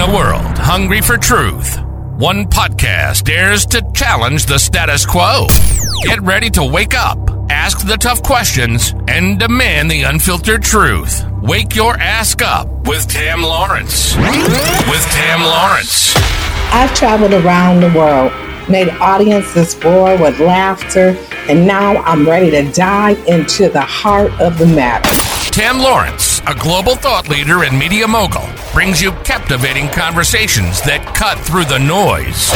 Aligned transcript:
In 0.00 0.08
a 0.08 0.14
world 0.14 0.56
hungry 0.56 1.02
for 1.02 1.18
truth, 1.18 1.78
one 2.16 2.46
podcast 2.46 3.24
dares 3.24 3.66
to 3.66 3.84
challenge 3.92 4.46
the 4.46 4.58
status 4.58 5.04
quo. 5.04 5.46
Get 6.04 6.22
ready 6.22 6.48
to 6.52 6.64
wake 6.64 6.94
up, 6.94 7.18
ask 7.50 7.86
the 7.86 7.98
tough 7.98 8.22
questions, 8.22 8.94
and 9.08 9.38
demand 9.38 9.90
the 9.90 10.04
unfiltered 10.04 10.62
truth. 10.62 11.26
Wake 11.42 11.76
your 11.76 11.98
ask 11.98 12.40
up 12.40 12.88
with 12.88 13.08
Tam 13.08 13.42
Lawrence. 13.42 14.16
With 14.16 15.04
Tam 15.12 15.42
Lawrence. 15.42 16.14
I've 16.72 16.94
traveled 16.94 17.34
around 17.34 17.80
the 17.82 17.92
world, 17.92 18.32
made 18.70 18.88
audiences 19.02 19.76
roar 19.84 20.16
with 20.16 20.40
laughter, 20.40 21.14
and 21.46 21.66
now 21.66 21.98
I'm 22.04 22.26
ready 22.26 22.50
to 22.52 22.72
dive 22.72 23.22
into 23.26 23.68
the 23.68 23.82
heart 23.82 24.32
of 24.40 24.56
the 24.56 24.66
matter. 24.66 25.10
Tam 25.50 25.78
Lawrence, 25.78 26.40
a 26.46 26.54
global 26.54 26.94
thought 26.94 27.28
leader 27.28 27.64
and 27.64 27.78
media 27.78 28.08
mogul, 28.08 28.48
brings 28.72 29.02
you 29.02 29.10
captivating 29.24 29.88
conversations 29.88 30.80
that 30.82 31.04
cut 31.14 31.38
through 31.40 31.64
the 31.64 31.78
noise. 31.78 32.54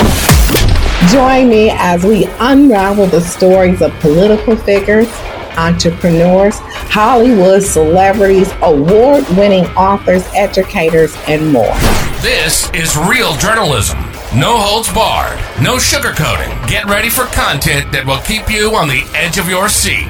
Join 1.11 1.49
me 1.49 1.71
as 1.71 2.05
we 2.05 2.27
unravel 2.39 3.07
the 3.07 3.21
stories 3.21 3.83
of 3.83 3.93
political 3.99 4.57
figures, 4.57 5.09
entrepreneurs, 5.57 6.59
Hollywood 6.89 7.63
celebrities, 7.65 8.53
award 8.63 9.29
winning 9.31 9.65
authors, 9.75 10.25
educators, 10.35 11.17
and 11.27 11.53
more. 11.53 11.75
This 12.23 12.71
is 12.73 12.97
real 12.97 13.35
journalism. 13.37 13.99
No 14.37 14.57
holds 14.57 14.93
barred, 14.93 15.39
no 15.61 15.77
sugarcoating. 15.77 16.69
Get 16.69 16.85
ready 16.85 17.11
for 17.11 17.25
content 17.25 17.91
that 17.91 18.07
will 18.07 18.21
keep 18.21 18.49
you 18.49 18.75
on 18.77 18.89
the 18.89 19.03
edge 19.15 19.39
of 19.39 19.49
your 19.49 19.69
seat. 19.69 20.09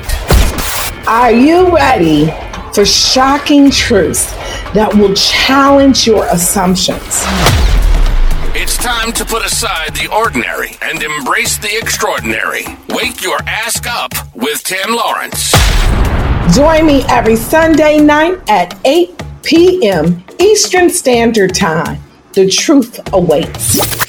Are 1.09 1.33
you 1.33 1.75
ready 1.75 2.31
for 2.75 2.85
shocking 2.85 3.71
truths 3.71 4.35
that 4.75 4.93
will 4.93 5.15
challenge 5.15 6.07
your 6.07 6.27
assumptions? 6.27 7.23
It's 8.57 8.77
time 8.77 9.13
to 9.13 9.25
put 9.25 9.45
aside 9.45 9.95
the 9.95 10.09
ordinary 10.13 10.77
and 10.83 11.03
embrace 11.03 11.57
the 11.57 11.77
extraordinary. 11.77 12.65
Wake 12.89 13.23
your 13.23 13.39
ask 13.47 13.87
up 13.87 14.13
with 14.35 14.63
Tam 14.65 14.95
Lawrence. 14.95 15.53
Join 16.55 16.87
me 16.87 17.05
every 17.09 17.37
Sunday 17.37 17.99
night 18.01 18.39
at 18.49 18.79
8 18.85 19.23
p.m. 19.45 20.25
Eastern 20.41 20.91
Standard 20.91 21.55
Time. 21.55 22.01
The 22.33 22.49
truth 22.49 23.01
awaits. 23.13 24.04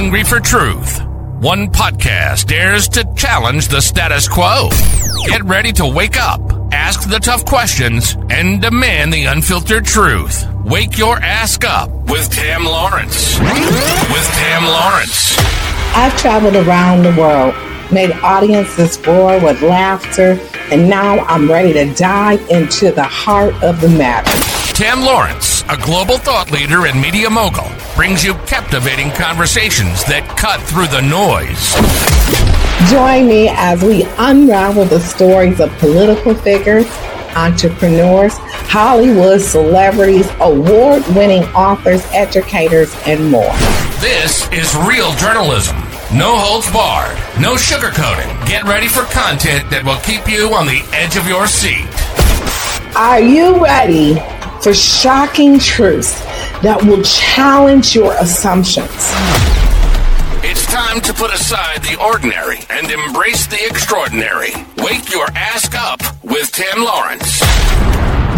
Hungry 0.00 0.24
for 0.24 0.40
truth, 0.40 1.04
one 1.40 1.68
podcast 1.68 2.46
dares 2.46 2.88
to 2.88 3.06
challenge 3.16 3.68
the 3.68 3.82
status 3.82 4.26
quo. 4.26 4.70
Get 5.26 5.44
ready 5.44 5.72
to 5.72 5.84
wake 5.86 6.18
up, 6.18 6.40
ask 6.72 7.06
the 7.06 7.18
tough 7.18 7.44
questions, 7.44 8.16
and 8.30 8.62
demand 8.62 9.12
the 9.12 9.26
unfiltered 9.26 9.84
truth. 9.84 10.46
Wake 10.64 10.96
your 10.96 11.18
ass 11.18 11.58
up 11.66 11.90
with 12.08 12.32
Tam 12.32 12.64
Lawrence. 12.64 13.38
With 13.40 14.26
Tam 14.40 14.64
Lawrence. 14.64 15.36
I've 15.94 16.16
traveled 16.16 16.56
around 16.56 17.02
the 17.02 17.14
world, 17.20 17.54
made 17.92 18.12
audiences 18.22 18.98
roar 19.06 19.38
with 19.38 19.60
laughter, 19.60 20.40
and 20.72 20.88
now 20.88 21.18
I'm 21.26 21.46
ready 21.46 21.74
to 21.74 21.92
dive 21.92 22.40
into 22.48 22.90
the 22.90 23.04
heart 23.04 23.52
of 23.62 23.82
the 23.82 23.90
matter. 23.90 24.30
Tam 24.72 25.02
Lawrence, 25.02 25.62
a 25.68 25.76
global 25.76 26.16
thought 26.16 26.50
leader 26.50 26.86
and 26.86 26.98
media 26.98 27.28
mogul, 27.28 27.68
brings 28.00 28.24
you 28.24 28.32
captivating 28.46 29.10
conversations 29.10 30.02
that 30.04 30.24
cut 30.40 30.56
through 30.62 30.88
the 30.88 31.04
noise. 31.04 31.76
Join 32.88 33.28
me 33.28 33.50
as 33.52 33.84
we 33.84 34.08
unravel 34.16 34.86
the 34.86 34.98
stories 34.98 35.60
of 35.60 35.68
political 35.76 36.34
figures, 36.34 36.86
entrepreneurs, 37.36 38.32
Hollywood 38.72 39.42
celebrities, 39.42 40.26
award 40.40 41.04
winning 41.08 41.42
authors, 41.52 42.02
educators, 42.14 42.90
and 43.04 43.30
more. 43.30 43.52
This 44.00 44.48
is 44.48 44.74
real 44.88 45.12
journalism. 45.16 45.76
No 46.16 46.40
holds 46.40 46.72
barred, 46.72 47.18
no 47.38 47.56
sugarcoating. 47.56 48.32
Get 48.46 48.64
ready 48.64 48.88
for 48.88 49.02
content 49.12 49.68
that 49.68 49.84
will 49.84 50.00
keep 50.00 50.24
you 50.24 50.54
on 50.54 50.64
the 50.64 50.80
edge 50.96 51.20
of 51.20 51.28
your 51.28 51.46
seat. 51.46 51.84
Are 52.96 53.20
you 53.20 53.62
ready 53.62 54.16
for 54.62 54.72
shocking 54.72 55.58
truths 55.58 56.29
that 56.62 56.82
will 56.82 57.02
challenge 57.02 57.94
your 57.94 58.12
assumptions? 58.14 58.90
It's 60.42 60.66
time 60.66 61.00
to 61.02 61.12
put 61.12 61.32
aside 61.32 61.82
the 61.82 61.98
ordinary 62.02 62.58
and 62.70 62.90
embrace 62.90 63.46
the 63.46 63.64
extraordinary. 63.66 64.52
Wake 64.78 65.12
your 65.12 65.26
ass 65.34 65.68
up 65.74 66.00
with 66.22 66.50
Tam 66.52 66.84
Lawrence. 66.84 67.40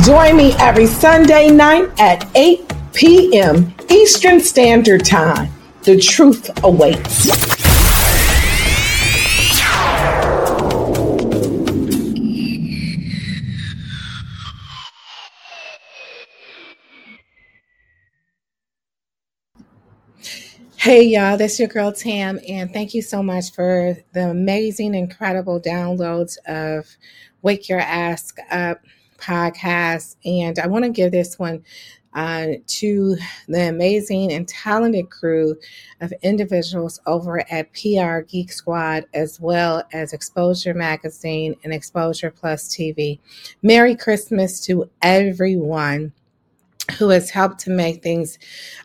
Join 0.05 0.37
me 0.37 0.53
every 0.59 0.87
Sunday 0.87 1.51
night 1.51 1.89
at 2.01 2.29
8 2.35 2.73
p.m. 2.93 3.75
Eastern 3.89 4.41
Standard 4.41 5.05
Time. 5.05 5.51
The 5.83 5.99
truth 5.99 6.51
awaits. 6.65 7.62
Hey, 20.83 21.05
y'all, 21.05 21.37
this 21.37 21.61
your 21.61 21.69
girl 21.69 21.93
Tam, 21.93 22.41
and 22.49 22.73
thank 22.73 22.93
you 22.93 23.03
so 23.03 23.23
much 23.23 23.53
for 23.53 23.97
the 24.15 24.31
amazing, 24.31 24.97
incredible 24.97 25.61
downloads 25.61 26.39
of 26.49 26.97
Wake 27.43 27.69
Your 27.69 27.79
Ask 27.79 28.39
Up 28.51 28.81
podcast. 29.17 30.17
And 30.25 30.59
I 30.59 30.67
want 30.67 30.85
to 30.85 30.91
give 30.91 31.13
this 31.13 31.39
one 31.39 31.63
uh, 32.15 32.47
to 32.67 33.17
the 33.47 33.69
amazing 33.69 34.33
and 34.33 34.49
talented 34.49 35.09
crew 35.09 35.55
of 36.01 36.13
individuals 36.21 36.99
over 37.07 37.49
at 37.53 37.73
PR 37.75 38.23
Geek 38.29 38.51
Squad, 38.51 39.05
as 39.15 39.39
well 39.39 39.85
as 39.93 40.13
Exposure 40.13 40.75
Magazine 40.75 41.55
and 41.63 41.73
Exposure 41.73 42.33
Plus 42.33 42.67
TV. 42.67 43.21
Merry 43.63 43.95
Christmas 43.95 44.59
to 44.67 44.91
everyone 45.01 46.13
who 46.99 47.11
has 47.11 47.31
helped 47.31 47.61
to 47.61 47.71
make 47.71 48.03
things 48.03 48.41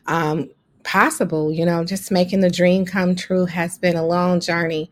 um, 0.05 0.51
possible. 0.87 1.51
You 1.51 1.65
know, 1.65 1.83
just 1.83 2.11
making 2.11 2.39
the 2.39 2.49
dream 2.49 2.85
come 2.85 3.15
true 3.15 3.45
has 3.45 3.77
been 3.77 3.97
a 3.97 4.05
long 4.05 4.39
journey. 4.39 4.89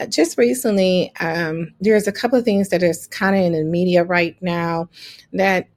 Uh, 0.00 0.06
Just 0.06 0.38
recently, 0.38 1.12
um, 1.20 1.74
there's 1.80 2.06
a 2.06 2.12
couple 2.12 2.38
of 2.38 2.44
things 2.44 2.68
that 2.68 2.82
is 2.82 3.08
kind 3.08 3.36
of 3.36 3.42
in 3.42 3.52
the 3.52 3.64
media 3.64 4.04
right 4.04 4.36
now 4.40 4.88
that, 5.32 5.68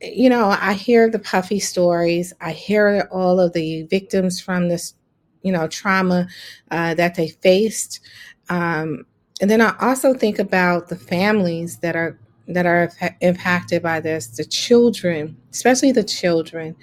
you 0.00 0.30
know, 0.30 0.56
I 0.58 0.72
hear 0.72 1.10
the 1.10 1.18
puffy 1.18 1.60
stories. 1.60 2.32
I 2.40 2.52
hear 2.52 3.08
all 3.10 3.38
of 3.38 3.52
the 3.52 3.82
victims 3.90 4.40
from 4.40 4.68
this, 4.68 4.94
you 5.42 5.52
know, 5.52 5.68
trauma 5.68 6.28
uh, 6.70 6.94
that 6.94 7.16
they 7.16 7.28
faced. 7.28 8.00
Um, 8.48 9.04
and 9.40 9.50
then 9.50 9.60
I 9.60 9.74
also 9.80 10.14
think 10.14 10.38
about 10.38 10.88
the 10.88 10.96
families 10.96 11.78
that 11.78 11.96
are 11.96 12.18
that 12.48 12.66
are 12.66 12.90
impacted 13.20 13.82
by 13.82 14.00
this, 14.00 14.26
the 14.26 14.44
children, 14.44 15.36
especially 15.52 15.92
the 15.92 16.02
children, 16.02 16.74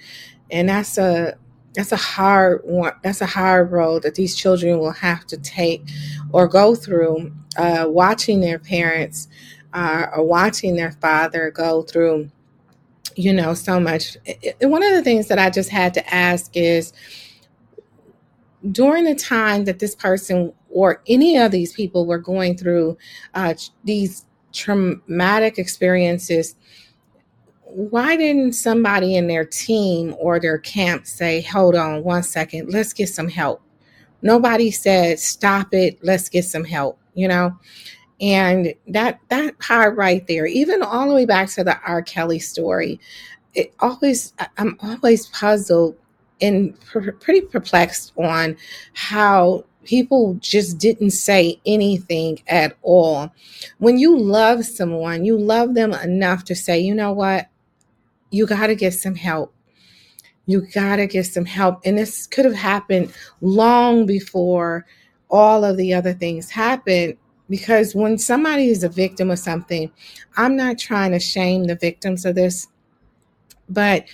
and 0.50 0.68
that's 0.68 0.96
a 0.98 1.36
that's 1.74 1.92
a 1.92 1.96
hard 1.96 2.62
one. 2.64 2.92
That's 3.02 3.20
a 3.20 3.26
hard 3.26 3.70
road 3.70 4.02
that 4.02 4.14
these 4.14 4.34
children 4.34 4.78
will 4.78 4.92
have 4.92 5.26
to 5.26 5.36
take 5.36 5.82
or 6.32 6.48
go 6.48 6.74
through, 6.74 7.32
uh, 7.56 7.86
watching 7.88 8.40
their 8.40 8.58
parents 8.58 9.28
uh, 9.72 10.06
or 10.16 10.24
watching 10.24 10.76
their 10.76 10.92
father 10.92 11.50
go 11.50 11.82
through, 11.82 12.30
you 13.16 13.32
know, 13.32 13.54
so 13.54 13.78
much. 13.78 14.16
One 14.60 14.82
of 14.82 14.92
the 14.92 15.02
things 15.02 15.28
that 15.28 15.38
I 15.38 15.50
just 15.50 15.70
had 15.70 15.94
to 15.94 16.14
ask 16.14 16.56
is 16.56 16.92
during 18.72 19.04
the 19.04 19.14
time 19.14 19.64
that 19.64 19.78
this 19.78 19.94
person 19.94 20.52
or 20.70 21.02
any 21.06 21.36
of 21.36 21.52
these 21.52 21.72
people 21.72 22.06
were 22.06 22.18
going 22.18 22.56
through 22.56 22.96
uh, 23.34 23.54
these 23.84 24.24
traumatic 24.52 25.58
experiences, 25.58 26.56
why 27.70 28.16
didn't 28.16 28.52
somebody 28.54 29.16
in 29.16 29.26
their 29.26 29.44
team 29.44 30.14
or 30.18 30.40
their 30.40 30.58
camp 30.58 31.06
say, 31.06 31.42
hold 31.42 31.76
on 31.76 32.02
one 32.02 32.22
second, 32.22 32.70
let's 32.72 32.92
get 32.92 33.08
some 33.08 33.28
help? 33.28 33.60
Nobody 34.22 34.70
said, 34.70 35.18
stop 35.18 35.72
it, 35.72 35.98
let's 36.02 36.28
get 36.28 36.44
some 36.44 36.64
help, 36.64 36.98
you 37.14 37.28
know? 37.28 37.56
And 38.20 38.74
that 38.88 39.20
that 39.28 39.58
part 39.60 39.96
right 39.96 40.26
there, 40.26 40.46
even 40.46 40.82
all 40.82 41.08
the 41.08 41.14
way 41.14 41.24
back 41.24 41.48
to 41.50 41.62
the 41.62 41.78
R. 41.86 42.02
Kelly 42.02 42.40
story, 42.40 42.98
it 43.54 43.72
always 43.78 44.32
I'm 44.56 44.76
always 44.80 45.28
puzzled 45.28 45.96
and 46.40 46.78
pr- 46.80 47.12
pretty 47.12 47.42
perplexed 47.42 48.12
on 48.16 48.56
how 48.94 49.64
people 49.84 50.34
just 50.40 50.78
didn't 50.78 51.10
say 51.10 51.60
anything 51.64 52.40
at 52.48 52.76
all. 52.82 53.32
When 53.78 53.98
you 53.98 54.18
love 54.18 54.64
someone, 54.64 55.24
you 55.24 55.38
love 55.38 55.74
them 55.74 55.92
enough 55.92 56.44
to 56.44 56.54
say, 56.54 56.78
you 56.80 56.94
know 56.94 57.12
what, 57.12 57.46
you 58.30 58.46
got 58.46 58.68
to 58.68 58.74
get 58.74 58.94
some 58.94 59.14
help. 59.14 59.54
you 60.48 60.62
got 60.72 60.96
to 60.96 61.06
get 61.06 61.26
some 61.26 61.44
help. 61.44 61.80
And 61.84 61.98
this 61.98 62.26
could 62.26 62.46
have 62.46 62.54
happened 62.54 63.12
long 63.42 64.06
before 64.06 64.86
all 65.30 65.62
of 65.62 65.76
the 65.76 65.92
other 65.92 66.14
things 66.14 66.50
happened. 66.50 67.16
Because 67.50 67.94
when 67.94 68.16
somebody 68.18 68.68
is 68.68 68.82
a 68.82 68.88
victim 68.88 69.30
of 69.30 69.38
something, 69.38 69.90
I'm 70.36 70.56
not 70.56 70.78
trying 70.78 71.12
to 71.12 71.20
shame 71.20 71.64
the 71.64 71.76
victims 71.76 72.24
of 72.24 72.34
this, 72.34 72.66
but 73.68 74.06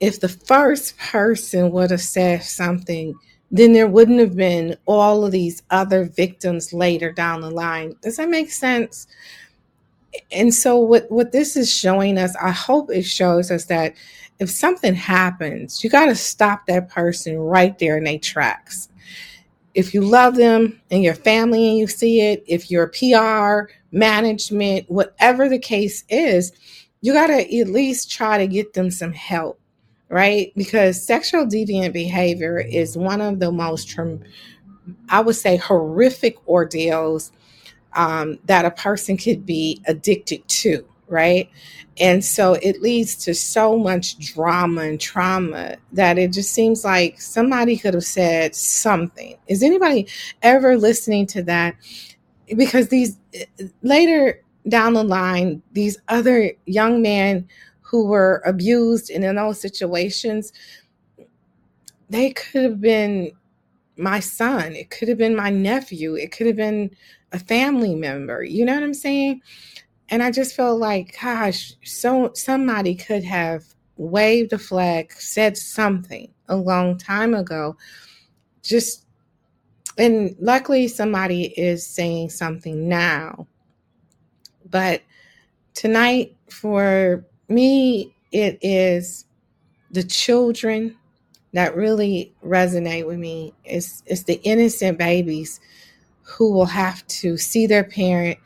if 0.00 0.20
the 0.20 0.28
first 0.28 0.96
person 0.96 1.72
would 1.72 1.90
have 1.90 2.00
said 2.00 2.44
something, 2.44 3.14
then 3.50 3.72
there 3.72 3.88
wouldn't 3.88 4.20
have 4.20 4.36
been 4.36 4.76
all 4.86 5.24
of 5.24 5.32
these 5.32 5.62
other 5.70 6.04
victims 6.04 6.72
later 6.72 7.10
down 7.12 7.40
the 7.40 7.50
line. 7.50 7.96
Does 8.02 8.16
that 8.16 8.28
make 8.28 8.50
sense? 8.50 9.08
And 10.30 10.52
so 10.54 10.78
what 10.78 11.10
what 11.10 11.32
this 11.32 11.56
is 11.56 11.72
showing 11.72 12.18
us, 12.18 12.34
I 12.36 12.50
hope 12.50 12.90
it 12.90 13.02
shows 13.02 13.50
us 13.50 13.66
that 13.66 13.94
if 14.38 14.50
something 14.50 14.94
happens, 14.94 15.82
you 15.82 15.90
got 15.90 16.06
to 16.06 16.14
stop 16.14 16.66
that 16.66 16.88
person 16.88 17.38
right 17.38 17.78
there 17.78 17.98
in 17.98 18.04
their 18.04 18.18
tracks. 18.18 18.88
If 19.74 19.94
you 19.94 20.00
love 20.02 20.36
them 20.36 20.80
and 20.90 21.02
your 21.02 21.14
family 21.14 21.68
and 21.68 21.78
you 21.78 21.86
see 21.86 22.20
it, 22.20 22.44
if 22.46 22.70
you're 22.70 22.88
PR, 22.88 23.70
management, 23.92 24.90
whatever 24.90 25.48
the 25.48 25.58
case 25.58 26.04
is, 26.08 26.52
you 27.00 27.12
got 27.12 27.28
to 27.28 27.58
at 27.58 27.68
least 27.68 28.10
try 28.10 28.38
to 28.38 28.46
get 28.46 28.72
them 28.72 28.90
some 28.90 29.12
help 29.12 29.60
right? 30.08 30.52
Because 30.56 31.04
sexual 31.04 31.46
deviant 31.46 31.92
behavior 31.92 32.58
is 32.58 32.96
one 32.96 33.20
of 33.20 33.40
the 33.40 33.52
most, 33.52 33.96
I 35.08 35.20
would 35.20 35.36
say, 35.36 35.56
horrific 35.56 36.36
ordeals 36.48 37.32
um, 37.94 38.38
that 38.46 38.64
a 38.64 38.70
person 38.70 39.16
could 39.16 39.46
be 39.46 39.82
addicted 39.86 40.46
to, 40.48 40.84
right? 41.08 41.50
And 42.00 42.24
so 42.24 42.54
it 42.54 42.80
leads 42.80 43.16
to 43.24 43.34
so 43.34 43.76
much 43.78 44.18
drama 44.18 44.82
and 44.82 45.00
trauma 45.00 45.76
that 45.92 46.18
it 46.18 46.32
just 46.32 46.52
seems 46.52 46.84
like 46.84 47.20
somebody 47.20 47.76
could 47.76 47.94
have 47.94 48.04
said 48.04 48.54
something. 48.54 49.36
Is 49.48 49.62
anybody 49.62 50.08
ever 50.42 50.76
listening 50.76 51.26
to 51.28 51.42
that? 51.44 51.76
Because 52.56 52.88
these 52.88 53.18
later 53.82 54.42
down 54.68 54.94
the 54.94 55.04
line, 55.04 55.62
these 55.72 55.98
other 56.08 56.52
young 56.66 57.02
men 57.02 57.48
who 57.80 58.06
were 58.06 58.42
abused 58.44 59.10
and 59.10 59.24
in 59.24 59.36
those 59.36 59.60
situations, 59.60 60.52
they 62.10 62.30
could 62.32 62.64
have 62.64 62.80
been 62.80 63.32
my 63.98 64.20
son. 64.20 64.74
It 64.74 64.90
could 64.90 65.08
have 65.08 65.18
been 65.18 65.36
my 65.36 65.50
nephew. 65.50 66.14
It 66.14 66.32
could 66.32 66.46
have 66.46 66.56
been 66.56 66.90
a 67.32 67.38
family 67.38 67.94
member. 67.94 68.42
You 68.42 68.64
know 68.64 68.74
what 68.74 68.82
I'm 68.82 68.94
saying? 68.94 69.42
And 70.08 70.22
I 70.22 70.30
just 70.30 70.54
felt 70.54 70.78
like, 70.78 71.18
gosh, 71.20 71.74
so 71.84 72.32
somebody 72.34 72.94
could 72.94 73.24
have 73.24 73.64
waved 73.96 74.52
a 74.52 74.58
flag, 74.58 75.12
said 75.12 75.56
something 75.56 76.32
a 76.48 76.56
long 76.56 76.96
time 76.96 77.34
ago. 77.34 77.76
Just 78.62 79.04
and 79.98 80.36
luckily 80.38 80.86
somebody 80.86 81.46
is 81.58 81.84
saying 81.84 82.30
something 82.30 82.88
now. 82.88 83.48
But 84.70 85.02
tonight 85.74 86.36
for 86.48 87.24
me, 87.48 88.14
it 88.30 88.58
is 88.62 89.24
the 89.90 90.04
children 90.04 90.96
that 91.52 91.76
really 91.76 92.32
resonate 92.44 93.06
with 93.06 93.18
me. 93.18 93.54
It's, 93.64 94.02
it's 94.06 94.24
the 94.24 94.40
innocent 94.42 94.98
babies 94.98 95.60
who 96.22 96.52
will 96.52 96.66
have 96.66 97.06
to 97.06 97.36
see 97.36 97.66
their 97.66 97.84
parent, 97.84 98.38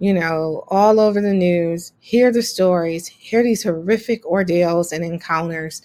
you 0.00 0.12
know, 0.12 0.64
all 0.68 0.98
over 0.98 1.20
the 1.20 1.34
news, 1.34 1.92
hear 2.00 2.32
the 2.32 2.42
stories, 2.42 3.06
hear 3.06 3.42
these 3.42 3.62
horrific 3.62 4.26
ordeals 4.26 4.92
and 4.92 5.04
encounters. 5.04 5.82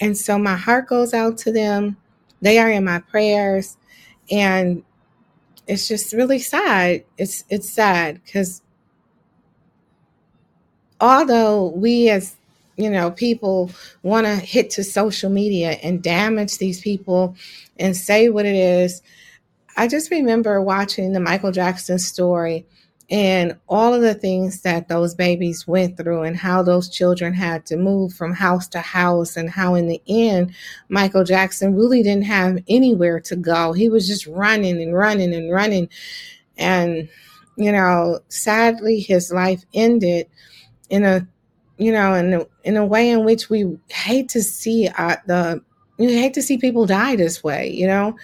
And 0.00 0.16
so 0.16 0.38
my 0.38 0.56
heart 0.56 0.88
goes 0.88 1.12
out 1.12 1.36
to 1.38 1.52
them. 1.52 1.96
They 2.40 2.58
are 2.58 2.70
in 2.70 2.84
my 2.84 3.00
prayers. 3.00 3.76
And 4.30 4.82
it's 5.66 5.86
just 5.86 6.12
really 6.12 6.38
sad. 6.38 7.04
It's 7.18 7.44
it's 7.48 7.70
sad 7.70 8.20
because 8.24 8.62
although 11.00 11.68
we 11.68 12.08
as 12.10 12.36
you 12.76 12.90
know 12.90 13.10
people 13.10 13.70
want 14.02 14.26
to 14.26 14.34
hit 14.36 14.70
to 14.70 14.84
social 14.84 15.30
media 15.30 15.72
and 15.82 16.02
damage 16.02 16.58
these 16.58 16.80
people 16.80 17.36
and 17.78 17.96
say 17.96 18.28
what 18.28 18.46
it 18.46 18.54
is. 18.54 19.02
I 19.76 19.88
just 19.88 20.10
remember 20.10 20.60
watching 20.60 21.12
the 21.12 21.20
michael 21.20 21.52
jackson 21.52 21.98
story 21.98 22.66
and 23.10 23.58
all 23.68 23.92
of 23.92 24.00
the 24.00 24.14
things 24.14 24.62
that 24.62 24.88
those 24.88 25.14
babies 25.14 25.66
went 25.66 25.96
through 25.96 26.22
and 26.22 26.36
how 26.36 26.62
those 26.62 26.88
children 26.88 27.34
had 27.34 27.66
to 27.66 27.76
move 27.76 28.14
from 28.14 28.32
house 28.32 28.68
to 28.68 28.80
house 28.80 29.36
and 29.36 29.50
how 29.50 29.74
in 29.74 29.88
the 29.88 30.00
end 30.06 30.54
michael 30.88 31.24
jackson 31.24 31.74
really 31.74 32.02
didn't 32.02 32.24
have 32.24 32.58
anywhere 32.68 33.20
to 33.20 33.36
go. 33.36 33.72
He 33.72 33.88
was 33.88 34.06
just 34.06 34.26
running 34.26 34.80
and 34.80 34.94
running 34.94 35.34
and 35.34 35.52
running. 35.52 35.88
And 36.56 37.08
you 37.56 37.72
know 37.72 38.20
sadly 38.28 39.00
his 39.00 39.32
life 39.32 39.64
ended 39.74 40.26
in 40.88 41.04
a 41.04 41.26
you 41.82 41.92
know 41.92 42.14
in 42.14 42.44
in 42.64 42.76
a 42.76 42.86
way 42.86 43.10
in 43.10 43.24
which 43.24 43.50
we 43.50 43.78
hate 43.88 44.28
to 44.28 44.42
see 44.42 44.88
uh, 44.98 45.16
the 45.26 45.62
you 45.98 46.08
hate 46.08 46.34
to 46.34 46.42
see 46.42 46.58
people 46.58 46.86
die 46.86 47.16
this 47.16 47.44
way 47.44 47.70
you 47.70 47.86
know? 47.86 48.16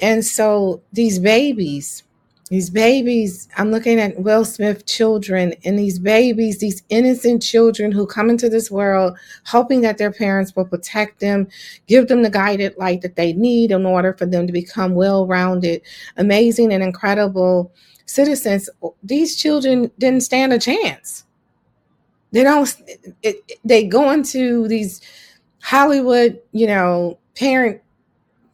And 0.00 0.24
so 0.24 0.82
these 0.92 1.18
babies 1.18 2.02
these 2.50 2.68
babies 2.68 3.48
i'm 3.56 3.70
looking 3.70 3.98
at 3.98 4.18
will 4.20 4.44
smith 4.44 4.84
children 4.84 5.54
and 5.64 5.78
these 5.78 5.98
babies 5.98 6.58
these 6.58 6.82
innocent 6.90 7.42
children 7.42 7.90
who 7.90 8.06
come 8.06 8.28
into 8.28 8.50
this 8.50 8.70
world 8.70 9.16
hoping 9.46 9.80
that 9.80 9.96
their 9.96 10.12
parents 10.12 10.54
will 10.54 10.66
protect 10.66 11.20
them 11.20 11.48
give 11.86 12.08
them 12.08 12.22
the 12.22 12.28
guided 12.28 12.76
light 12.76 13.00
that 13.00 13.16
they 13.16 13.32
need 13.32 13.70
in 13.70 13.86
order 13.86 14.12
for 14.12 14.26
them 14.26 14.46
to 14.46 14.52
become 14.52 14.94
well-rounded 14.94 15.80
amazing 16.18 16.70
and 16.70 16.82
incredible 16.82 17.72
citizens. 18.06 18.68
These 19.02 19.36
children 19.36 19.90
didn't 19.98 20.22
stand 20.22 20.52
a 20.52 20.58
chance 20.58 21.23
they 22.34 22.42
don't. 22.44 22.76
It, 23.22 23.60
they 23.64 23.86
go 23.86 24.10
into 24.10 24.68
these 24.68 25.00
Hollywood, 25.62 26.40
you 26.52 26.66
know, 26.66 27.18
parent 27.36 27.80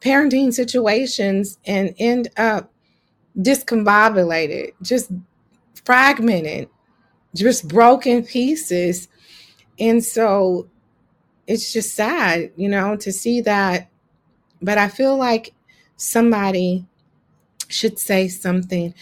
parenting 0.01 0.53
situations 0.53 1.59
and 1.65 1.95
end 1.99 2.29
up 2.37 2.71
discombobulated, 3.37 4.73
just 4.81 5.11
fragmented, 5.85 6.69
just 7.35 7.67
broken 7.67 8.23
pieces. 8.23 9.07
And 9.79 10.03
so 10.03 10.69
it's 11.47 11.73
just 11.73 11.95
sad, 11.95 12.51
you 12.55 12.69
know, 12.69 12.95
to 12.97 13.11
see 13.11 13.41
that. 13.41 13.89
But 14.61 14.77
I 14.77 14.89
feel 14.89 15.17
like 15.17 15.53
somebody 15.97 16.85
should 17.67 17.99
say 17.99 18.27
something 18.27 18.93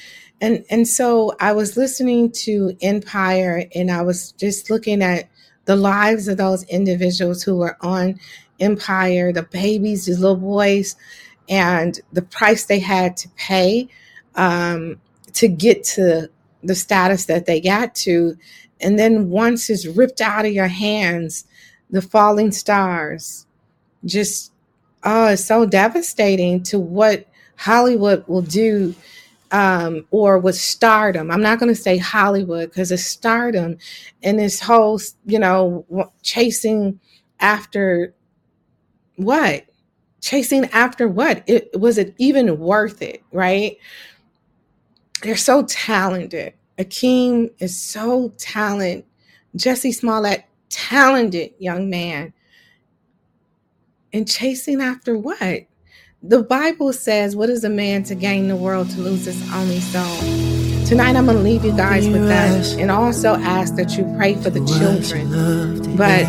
and 0.42 0.66
and 0.70 0.88
so 0.88 1.36
I 1.40 1.52
was 1.54 1.78
listening 1.78 2.32
to 2.44 2.76
Empire 2.82 3.66
and 3.76 3.92
I 3.92 4.02
was 4.02 4.32
just 4.34 4.70
looking 4.70 5.02
at 5.02 5.30
the 5.66 5.76
lives 5.76 6.28
of 6.28 6.38
those 6.38 6.64
individuals 6.64 7.44
who 7.44 7.58
were 7.58 7.78
on 7.82 8.20
Empire, 8.60 9.32
the 9.32 9.44
babies, 9.44 10.06
the 10.06 10.14
little 10.14 10.36
boys, 10.36 10.96
and 11.48 12.00
the 12.14 12.22
price 12.22 12.66
they 12.66 12.80
had 12.80 13.18
to 13.18 13.30
pay 13.38 13.88
um, 14.36 15.00
to 15.34 15.48
get 15.48 15.84
to 15.84 16.30
the 16.64 16.76
status 16.76 17.26
that 17.26 17.46
they 17.46 17.62
got 17.62 17.96
to. 17.96 18.38
And 18.82 18.98
then 18.98 19.30
once 19.30 19.70
it's 19.70 19.86
ripped 19.86 20.22
out 20.22 20.46
of 20.46 20.54
your 20.54 20.68
hands, 20.68 21.46
the 21.90 22.02
falling 22.02 22.52
stars 22.52 23.46
just 24.06 24.52
oh, 25.04 25.28
it's 25.28 25.46
so 25.46 25.66
devastating 25.66 26.62
to 26.64 26.80
what 26.80 27.26
Hollywood 27.56 28.26
will 28.28 28.42
do 28.42 28.96
um, 29.52 30.06
or 30.12 30.38
with 30.38 30.56
stardom. 30.56 31.32
I'm 31.32 31.42
not 31.42 31.60
going 31.60 31.74
to 31.74 31.82
say 31.82 31.98
Hollywood 31.98 32.70
because 32.70 32.92
it's 32.92 33.04
stardom 33.04 33.78
and 34.24 34.40
this 34.40 34.60
whole, 34.60 35.00
you 35.26 35.40
know, 35.40 35.86
chasing 36.22 37.00
after 37.40 38.14
what? 39.16 39.66
Chasing 40.22 40.66
after 40.66 41.08
what? 41.08 41.44
It 41.48 41.80
was 41.80 41.98
it 41.98 42.14
even 42.18 42.60
worth 42.60 43.02
it, 43.02 43.24
right? 43.32 43.78
They're 45.22 45.38
so 45.38 45.64
talented. 45.64 46.54
Akeem 46.78 47.50
is 47.60 47.78
so 47.78 48.34
talented. 48.38 49.06
Jussie 49.56 49.94
Smollett, 49.94 50.46
talented 50.70 51.54
young 51.60 51.90
man. 51.90 52.34
And 54.14 54.28
chasing 54.28 54.82
after 54.82 55.18
what? 55.18 55.69
The 56.22 56.44
Bible 56.44 56.92
says, 56.92 57.34
What 57.34 57.50
is 57.50 57.64
a 57.64 57.70
man 57.70 58.04
to 58.04 58.14
gain 58.14 58.50
the 58.50 58.56
world 58.58 58.90
to 58.90 59.00
lose 59.00 59.24
his 59.24 59.42
only 59.54 59.80
soul? 59.80 60.18
Tonight, 60.86 61.16
I'm 61.16 61.26
going 61.26 61.38
to 61.38 61.44
leave 61.44 61.64
you 61.64 61.72
guys 61.72 62.10
with 62.10 62.28
that 62.28 62.68
and 62.78 62.92
also 62.92 63.36
ask 63.36 63.76
that 63.76 63.98
you 63.98 64.04
pray 64.18 64.36
for 64.36 64.50
the 64.50 64.60
children. 64.66 65.96
But 65.96 66.26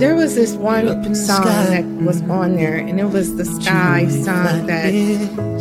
there 0.00 0.16
was 0.16 0.34
this 0.34 0.54
one 0.54 1.14
song 1.14 1.44
that 1.44 1.84
was 2.04 2.20
on 2.22 2.56
there, 2.56 2.78
and 2.78 2.98
it 2.98 3.04
was 3.04 3.36
the 3.36 3.44
Sky 3.44 4.08
song 4.08 4.66
that 4.66 4.92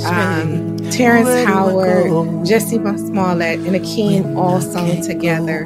um, 0.07 0.77
Terrence 0.89 1.47
Howard, 1.47 2.07
Jussie 2.47 2.81
Smollett, 2.97 3.59
and 3.59 3.75
Akeem 3.75 4.35
all 4.35 4.59
sung 4.59 5.01
together. 5.03 5.65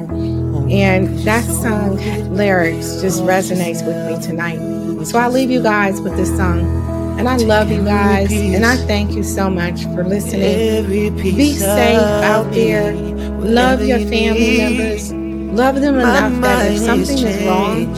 And 0.70 1.18
that 1.20 1.44
song 1.44 1.96
lyrics 2.34 3.00
just 3.00 3.22
resonates 3.22 3.86
with 3.86 3.96
me 4.06 4.22
tonight. 4.22 5.06
So 5.06 5.18
I 5.18 5.28
leave 5.28 5.50
you 5.50 5.62
guys 5.62 5.98
with 6.02 6.14
this 6.16 6.28
song. 6.36 6.91
And 7.18 7.28
I 7.28 7.36
love 7.36 7.70
you 7.70 7.84
guys. 7.84 8.32
And 8.32 8.64
I 8.64 8.76
thank 8.76 9.12
you 9.12 9.22
so 9.22 9.48
much 9.48 9.84
for 9.84 10.02
listening. 10.04 10.88
Be 11.22 11.54
safe 11.54 11.98
out 11.98 12.50
there. 12.52 12.94
Love 12.94 13.84
your 13.84 14.00
family 14.00 14.58
members. 14.58 15.12
Love 15.12 15.80
them 15.80 15.96
enough 15.96 16.40
that 16.40 16.72
if 16.72 16.78
something 16.78 17.18
is 17.18 17.44
wrong, 17.46 17.92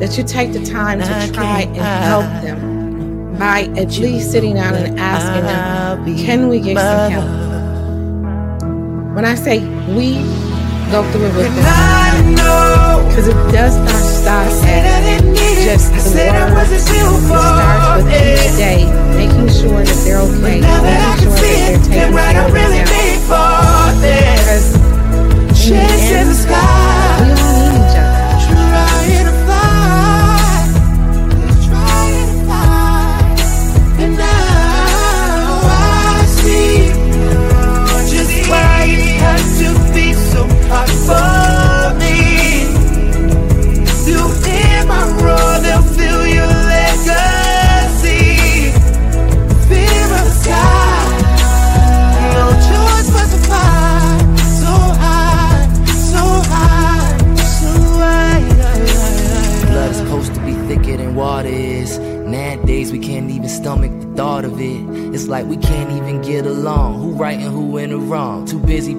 that 0.00 0.18
you 0.18 0.24
take 0.24 0.52
the 0.52 0.64
time 0.64 1.00
to 1.00 1.32
try 1.32 1.62
and 1.62 1.76
help 1.76 2.24
them 2.42 3.36
by 3.38 3.62
at 3.76 3.98
least 3.98 4.30
sitting 4.32 4.54
down 4.54 4.74
and 4.74 4.98
asking 4.98 5.44
them, 5.46 6.26
can 6.26 6.48
we 6.48 6.58
get 6.60 6.76
some 6.76 7.10
help? 7.12 7.46
When 9.14 9.24
I 9.24 9.34
say 9.34 9.60
we, 9.94 10.18
go 10.90 11.02
through 11.10 11.26
it 11.26 11.34
with 11.36 11.54
them. 11.54 12.34
Because 13.08 13.28
it 13.28 13.52
does 13.52 13.76
not 13.78 14.02
stop 14.02 14.46
at 14.64 15.22
just 15.64 15.92
the 15.92 15.98
word. 15.98 16.68
It 16.70 16.80
starts 16.80 18.04
with 18.04 18.12
each 18.14 18.56
day, 18.56 18.80
making 19.16 19.48
sure 19.48 19.82
that 19.82 19.98
they're 20.04 20.20
okay, 20.20 20.60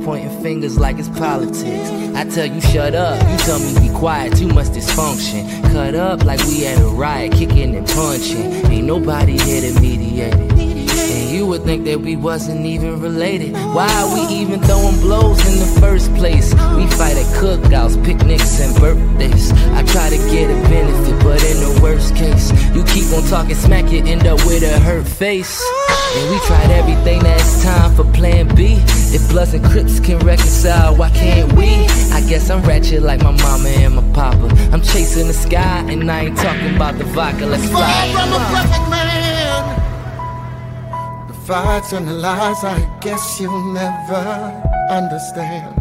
pointing 0.08 0.42
fingers 0.42 0.78
like 0.78 0.98
it's 0.98 1.10
politics. 1.10 1.90
I 2.16 2.24
tell 2.24 2.46
you 2.46 2.62
shut 2.62 2.96
up, 2.96 3.22
you 3.30 3.38
tell 3.40 3.60
me 3.60 3.90
be 3.90 3.94
quiet. 3.94 4.38
Too 4.38 4.48
much 4.48 4.68
dysfunction. 4.68 5.62
Cut 5.74 5.96
up 5.96 6.24
like 6.24 6.40
we 6.46 6.66
at 6.66 6.80
a 6.80 6.86
riot, 6.86 7.34
kicking 7.34 7.76
and 7.76 7.86
punching. 7.86 8.54
Ain't 8.72 8.88
nobody 8.88 9.38
here 9.38 9.70
to 9.70 9.82
mediate 9.82 10.34
it. 10.34 10.67
You 11.38 11.46
would 11.46 11.62
think 11.66 11.86
that 11.86 12.02
we 12.02 12.16
wasn't 12.16 12.66
even 12.66 13.00
related. 13.00 13.54
Why 13.54 13.88
are 14.02 14.12
we 14.12 14.22
even 14.38 14.60
throwing 14.60 15.00
blows 15.00 15.38
in 15.46 15.60
the 15.60 15.80
first 15.80 16.12
place? 16.16 16.52
We 16.76 16.88
fight 16.98 17.16
at 17.16 17.30
cookouts, 17.38 18.04
picnics, 18.04 18.60
and 18.60 18.76
birthdays. 18.82 19.52
I 19.78 19.84
try 19.84 20.10
to 20.10 20.18
get 20.34 20.50
a 20.50 20.60
benefit, 20.68 21.24
but 21.24 21.44
in 21.46 21.58
the 21.62 21.80
worst 21.80 22.16
case, 22.16 22.50
you 22.74 22.84
keep 22.86 23.14
on 23.14 23.22
talking 23.30 23.54
smack, 23.54 23.92
you 23.92 24.04
end 24.04 24.26
up 24.26 24.44
with 24.48 24.64
a 24.64 24.80
hurt 24.80 25.08
face. 25.08 25.64
And 26.16 26.32
we 26.32 26.40
tried 26.48 26.72
everything 26.72 27.22
that's 27.22 27.64
time 27.64 27.94
for 27.94 28.12
plan 28.14 28.48
B. 28.56 28.80
If 29.14 29.30
Bloods 29.30 29.54
and 29.54 29.64
Crips 29.64 30.00
can 30.00 30.18
reconcile, 30.26 30.96
why 30.96 31.12
can't 31.12 31.54
we? 31.54 31.68
I 32.18 32.26
guess 32.28 32.50
I'm 32.50 32.64
ratchet 32.64 33.04
like 33.04 33.22
my 33.22 33.30
mama 33.44 33.70
and 33.70 33.96
my 33.96 34.14
papa. 34.14 34.50
I'm 34.74 34.82
chasing 34.82 35.28
the 35.28 35.36
sky, 35.36 35.86
and 35.88 36.10
I 36.10 36.26
ain't 36.26 36.38
talking 36.38 36.76
about 36.76 36.98
the 36.98 37.04
vodka. 37.04 37.46
Let's 37.46 37.70
fly. 37.70 38.12
from 38.12 38.34
a 38.34 38.40
perfect 38.50 38.90
man. 38.90 39.27
Fights 41.48 41.94
and 41.94 42.06
the 42.06 42.12
lies, 42.12 42.62
I 42.66 42.78
guess 43.00 43.40
you'll 43.40 43.72
never 43.72 44.22
understand. 44.92 45.80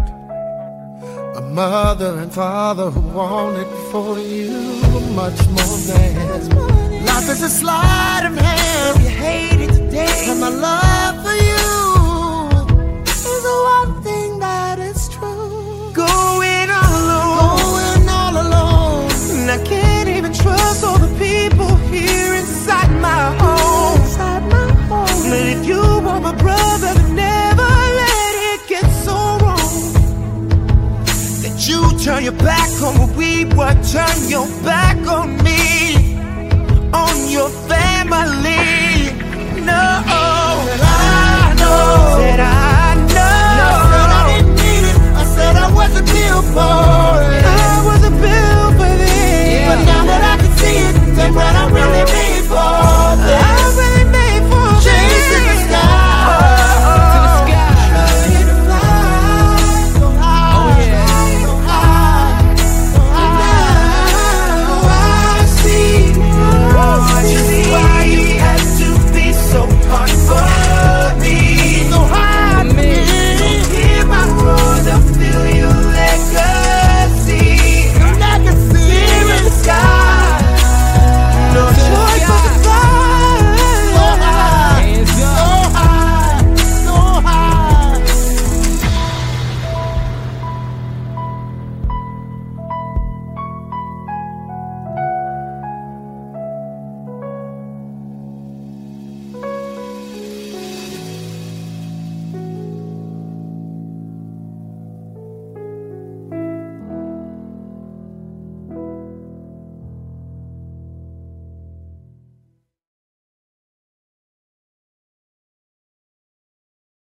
A 1.34 1.40
mother 1.40 2.20
and 2.20 2.32
father 2.32 2.88
who 2.88 3.00
wanted 3.00 3.66
for 3.90 4.16
you 4.16 4.52
much 5.16 5.44
more 5.48 5.78
than 5.88 7.04
life 7.04 7.28
is 7.28 7.42
a 7.42 7.48
sleight 7.48 8.26
of 8.26 8.36
hand. 8.36 9.02
You 9.02 9.08
hate 9.08 9.60
it 9.60 9.72
today, 9.72 10.26
and 10.28 10.38
my 10.38 10.50
love 10.50 11.26
for 11.26 11.34
you 11.34 11.75